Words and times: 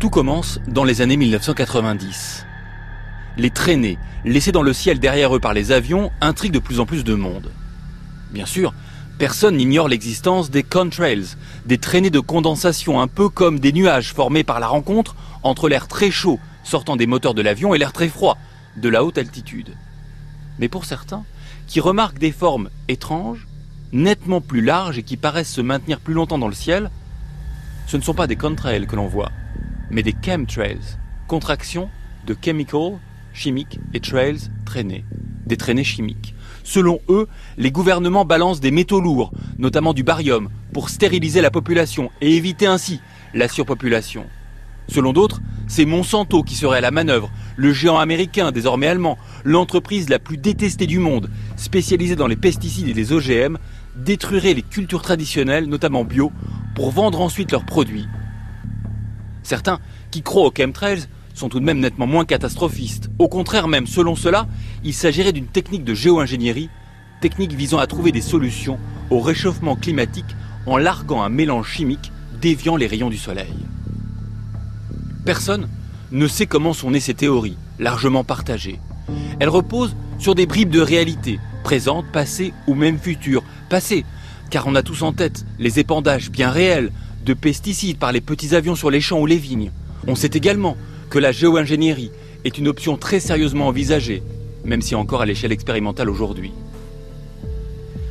Tout 0.00 0.10
commence 0.10 0.60
dans 0.68 0.84
les 0.84 1.00
années 1.00 1.16
1990. 1.16 2.46
Les 3.36 3.50
traînées, 3.50 3.98
laissées 4.24 4.52
dans 4.52 4.62
le 4.62 4.72
ciel 4.72 5.00
derrière 5.00 5.34
eux 5.34 5.40
par 5.40 5.54
les 5.54 5.72
avions, 5.72 6.12
intriguent 6.20 6.52
de 6.52 6.60
plus 6.60 6.78
en 6.78 6.86
plus 6.86 7.02
de 7.02 7.14
monde. 7.14 7.50
Bien 8.30 8.46
sûr, 8.46 8.74
personne 9.18 9.56
n'ignore 9.56 9.88
l'existence 9.88 10.50
des 10.50 10.62
contrails, 10.62 11.34
des 11.66 11.78
traînées 11.78 12.10
de 12.10 12.20
condensation 12.20 13.00
un 13.00 13.08
peu 13.08 13.28
comme 13.28 13.58
des 13.58 13.72
nuages 13.72 14.12
formés 14.14 14.44
par 14.44 14.60
la 14.60 14.68
rencontre 14.68 15.16
entre 15.42 15.68
l'air 15.68 15.88
très 15.88 16.12
chaud 16.12 16.38
sortant 16.62 16.94
des 16.94 17.08
moteurs 17.08 17.34
de 17.34 17.42
l'avion 17.42 17.74
et 17.74 17.78
l'air 17.78 17.92
très 17.92 18.08
froid 18.08 18.38
de 18.76 18.88
la 18.88 19.02
haute 19.02 19.18
altitude. 19.18 19.74
Mais 20.60 20.68
pour 20.68 20.84
certains, 20.84 21.24
qui 21.66 21.80
remarquent 21.80 22.20
des 22.20 22.32
formes 22.32 22.70
étranges, 22.86 23.48
nettement 23.92 24.40
plus 24.40 24.60
larges 24.60 24.98
et 24.98 25.02
qui 25.02 25.16
paraissent 25.16 25.52
se 25.52 25.60
maintenir 25.60 25.98
plus 25.98 26.14
longtemps 26.14 26.38
dans 26.38 26.46
le 26.46 26.54
ciel, 26.54 26.88
ce 27.88 27.96
ne 27.96 28.02
sont 28.02 28.14
pas 28.14 28.28
des 28.28 28.36
contrails 28.36 28.86
que 28.86 28.94
l'on 28.94 29.08
voit, 29.08 29.32
mais 29.90 30.02
des 30.02 30.14
chemtrails, 30.24 30.98
contraction 31.26 31.88
de 32.26 32.36
chemical, 32.40 32.98
chimique, 33.32 33.78
et 33.94 34.00
trails, 34.00 34.50
traînées, 34.64 35.04
des 35.46 35.56
traînées 35.56 35.84
chimiques. 35.84 36.34
Selon 36.64 37.00
eux, 37.08 37.28
les 37.56 37.70
gouvernements 37.70 38.24
balancent 38.24 38.60
des 38.60 38.70
métaux 38.70 39.00
lourds, 39.00 39.32
notamment 39.58 39.94
du 39.94 40.02
barium, 40.02 40.48
pour 40.72 40.90
stériliser 40.90 41.40
la 41.40 41.50
population 41.50 42.10
et 42.20 42.36
éviter 42.36 42.66
ainsi 42.66 43.00
la 43.34 43.48
surpopulation. 43.48 44.26
Selon 44.88 45.12
d'autres, 45.12 45.40
c'est 45.66 45.84
Monsanto 45.84 46.42
qui 46.42 46.54
serait 46.54 46.78
à 46.78 46.82
la 46.82 46.90
manœuvre, 46.90 47.30
le 47.56 47.72
géant 47.72 47.98
américain, 47.98 48.52
désormais 48.52 48.88
allemand, 48.88 49.18
l'entreprise 49.44 50.08
la 50.08 50.18
plus 50.18 50.38
détestée 50.38 50.86
du 50.86 50.98
monde, 50.98 51.30
spécialisée 51.56 52.16
dans 52.16 52.26
les 52.26 52.36
pesticides 52.36 52.88
et 52.88 52.94
les 52.94 53.12
OGM, 53.12 53.58
détruirait 53.96 54.54
les 54.54 54.62
cultures 54.62 55.02
traditionnelles, 55.02 55.66
notamment 55.66 56.04
bio, 56.04 56.32
pour 56.74 56.90
vendre 56.90 57.20
ensuite 57.20 57.52
leurs 57.52 57.66
produits 57.66 58.06
Certains 59.48 59.80
qui 60.10 60.20
croient 60.20 60.46
aux 60.46 60.52
chemtrails 60.54 61.04
sont 61.32 61.48
tout 61.48 61.58
de 61.58 61.64
même 61.64 61.80
nettement 61.80 62.06
moins 62.06 62.26
catastrophistes. 62.26 63.08
Au 63.18 63.28
contraire 63.28 63.66
même, 63.66 63.86
selon 63.86 64.14
cela, 64.14 64.46
il 64.84 64.92
s'agirait 64.92 65.32
d'une 65.32 65.46
technique 65.46 65.84
de 65.84 65.94
géo-ingénierie, 65.94 66.68
technique 67.22 67.54
visant 67.54 67.78
à 67.78 67.86
trouver 67.86 68.12
des 68.12 68.20
solutions 68.20 68.78
au 69.08 69.20
réchauffement 69.20 69.74
climatique 69.74 70.36
en 70.66 70.76
larguant 70.76 71.22
un 71.22 71.30
mélange 71.30 71.66
chimique 71.66 72.12
déviant 72.42 72.76
les 72.76 72.86
rayons 72.86 73.08
du 73.08 73.16
soleil. 73.16 73.54
Personne 75.24 75.70
ne 76.12 76.28
sait 76.28 76.44
comment 76.44 76.74
sont 76.74 76.90
nées 76.90 77.00
ces 77.00 77.14
théories, 77.14 77.56
largement 77.78 78.24
partagées. 78.24 78.78
Elles 79.40 79.48
reposent 79.48 79.96
sur 80.18 80.34
des 80.34 80.44
bribes 80.44 80.68
de 80.68 80.82
réalité, 80.82 81.40
présentes, 81.64 82.12
passées 82.12 82.52
ou 82.66 82.74
même 82.74 82.98
futures. 82.98 83.44
Passées, 83.70 84.04
car 84.50 84.66
on 84.66 84.74
a 84.74 84.82
tous 84.82 85.00
en 85.00 85.14
tête 85.14 85.46
les 85.58 85.78
épandages 85.78 86.30
bien 86.30 86.50
réels 86.50 86.92
de 87.24 87.34
pesticides 87.34 87.98
par 87.98 88.12
les 88.12 88.20
petits 88.20 88.54
avions 88.54 88.74
sur 88.74 88.90
les 88.90 89.00
champs 89.00 89.20
ou 89.20 89.26
les 89.26 89.36
vignes. 89.36 89.72
On 90.06 90.14
sait 90.14 90.30
également 90.32 90.76
que 91.10 91.18
la 91.18 91.32
géo-ingénierie 91.32 92.10
est 92.44 92.58
une 92.58 92.68
option 92.68 92.96
très 92.96 93.20
sérieusement 93.20 93.66
envisagée, 93.68 94.22
même 94.64 94.82
si 94.82 94.94
encore 94.94 95.22
à 95.22 95.26
l'échelle 95.26 95.52
expérimentale 95.52 96.10
aujourd'hui. 96.10 96.52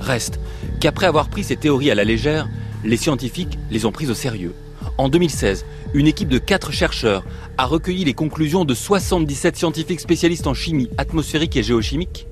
Reste 0.00 0.40
qu'après 0.80 1.06
avoir 1.06 1.28
pris 1.28 1.44
ces 1.44 1.56
théories 1.56 1.90
à 1.90 1.94
la 1.94 2.04
légère, 2.04 2.48
les 2.84 2.96
scientifiques 2.96 3.58
les 3.70 3.84
ont 3.84 3.92
prises 3.92 4.10
au 4.10 4.14
sérieux. 4.14 4.54
En 4.96 5.08
2016, 5.08 5.64
une 5.94 6.06
équipe 6.06 6.28
de 6.28 6.38
4 6.38 6.72
chercheurs 6.72 7.24
a 7.56 7.66
recueilli 7.66 8.04
les 8.04 8.14
conclusions 8.14 8.64
de 8.64 8.74
77 8.74 9.56
scientifiques 9.56 10.00
spécialistes 10.00 10.46
en 10.46 10.54
chimie 10.54 10.90
atmosphérique 10.96 11.56
et 11.56 11.62
géochimique. 11.62 12.26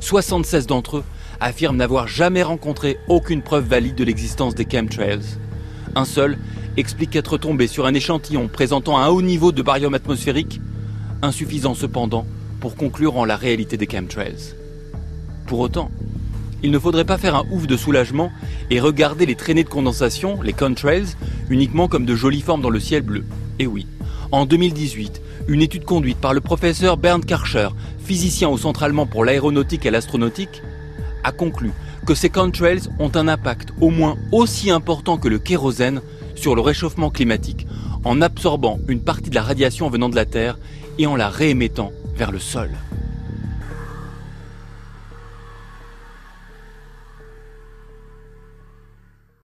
76 0.00 0.66
d'entre 0.66 0.98
eux 0.98 1.04
affirment 1.40 1.76
n'avoir 1.76 2.08
jamais 2.08 2.42
rencontré 2.42 2.98
aucune 3.08 3.42
preuve 3.42 3.66
valide 3.66 3.94
de 3.94 4.04
l'existence 4.04 4.54
des 4.54 4.66
chemtrails. 4.70 5.38
Un 5.94 6.04
seul 6.04 6.38
explique 6.76 7.16
être 7.16 7.38
tombé 7.38 7.66
sur 7.66 7.86
un 7.86 7.94
échantillon 7.94 8.48
présentant 8.48 8.98
un 8.98 9.08
haut 9.08 9.22
niveau 9.22 9.52
de 9.52 9.62
barium 9.62 9.94
atmosphérique, 9.94 10.60
insuffisant 11.22 11.74
cependant 11.74 12.26
pour 12.60 12.76
conclure 12.76 13.16
en 13.16 13.24
la 13.24 13.36
réalité 13.36 13.76
des 13.76 13.88
chemtrails. 13.90 14.54
Pour 15.46 15.60
autant, 15.60 15.90
il 16.62 16.70
ne 16.70 16.78
faudrait 16.78 17.04
pas 17.04 17.18
faire 17.18 17.36
un 17.36 17.44
ouf 17.50 17.66
de 17.66 17.76
soulagement 17.76 18.30
et 18.70 18.80
regarder 18.80 19.26
les 19.26 19.36
traînées 19.36 19.64
de 19.64 19.68
condensation, 19.68 20.42
les 20.42 20.52
contrails, 20.52 21.16
uniquement 21.50 21.88
comme 21.88 22.04
de 22.04 22.16
jolies 22.16 22.40
formes 22.40 22.62
dans 22.62 22.70
le 22.70 22.80
ciel 22.80 23.02
bleu. 23.02 23.24
Et 23.58 23.66
oui, 23.66 23.86
en 24.32 24.44
2018, 24.44 25.22
une 25.48 25.62
étude 25.62 25.84
conduite 25.84 26.18
par 26.18 26.34
le 26.34 26.40
professeur 26.40 26.96
Bernd 26.96 27.24
Karcher, 27.24 27.68
physicien 28.04 28.48
au 28.48 28.58
Centre 28.58 28.82
allemand 28.82 29.06
pour 29.06 29.24
l'aéronautique 29.24 29.86
et 29.86 29.90
l'astronautique, 29.90 30.62
a 31.24 31.32
conclu 31.32 31.72
que 32.06 32.14
ces 32.14 32.30
contrails 32.30 32.88
ont 32.98 33.10
un 33.14 33.28
impact 33.28 33.70
au 33.80 33.90
moins 33.90 34.16
aussi 34.32 34.70
important 34.70 35.18
que 35.18 35.28
le 35.28 35.38
kérosène 35.38 36.00
sur 36.34 36.54
le 36.54 36.60
réchauffement 36.60 37.10
climatique 37.10 37.66
en 38.04 38.20
absorbant 38.20 38.78
une 38.88 39.00
partie 39.00 39.30
de 39.30 39.34
la 39.34 39.42
radiation 39.42 39.90
venant 39.90 40.08
de 40.08 40.16
la 40.16 40.24
Terre 40.24 40.58
et 40.98 41.06
en 41.06 41.16
la 41.16 41.28
réémettant 41.28 41.92
vers 42.16 42.32
le 42.32 42.38
sol. 42.38 42.70